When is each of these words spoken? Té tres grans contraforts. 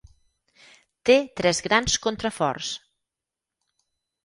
Té 1.09 1.17
tres 1.41 1.61
grans 1.67 1.99
contraforts. 2.07 2.73